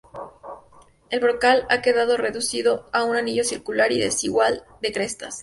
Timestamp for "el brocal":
1.11-1.67